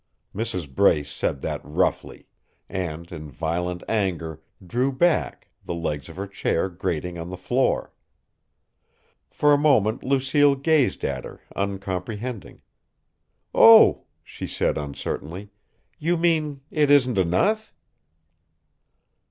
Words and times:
Mrs. 0.35 0.67
Brace 0.67 1.11
said 1.11 1.41
that 1.41 1.61
roughly; 1.63 2.25
and, 2.67 3.11
in 3.11 3.29
violent 3.29 3.83
anger, 3.87 4.41
drew 4.65 4.91
back, 4.91 5.49
the 5.63 5.75
legs 5.75 6.09
of 6.09 6.15
her 6.15 6.25
chair 6.25 6.69
grating 6.69 7.19
on 7.19 7.29
the 7.29 7.37
floor. 7.37 7.93
For 9.29 9.53
a 9.53 9.59
moment 9.59 10.01
Lucille 10.03 10.55
gazed 10.55 11.05
at 11.05 11.23
her, 11.23 11.41
uncomprehending. 11.55 12.63
"Oh!" 13.53 14.05
she 14.23 14.47
said, 14.47 14.75
uncertainly. 14.75 15.51
"You 15.99 16.17
mean 16.17 16.61
it 16.71 16.89
isn't 16.89 17.19
enough?" 17.19 17.71